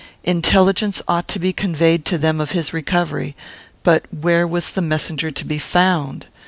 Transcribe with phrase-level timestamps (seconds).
[0.23, 3.35] Intelligence ought to be conveyed to them of his recovery.
[3.83, 6.25] But where was the messenger to be found?